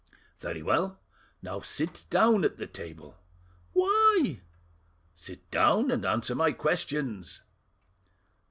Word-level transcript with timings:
"Very 0.39 0.63
well. 0.63 0.99
Now 1.43 1.59
sit 1.59 2.05
down 2.09 2.43
at 2.43 2.57
the 2.57 2.65
table." 2.65 3.19
"Why?" 3.73 4.39
"Sit 5.13 5.51
down, 5.51 5.91
and 5.91 6.03
answer 6.03 6.33
my 6.33 6.53
questions." 6.53 7.43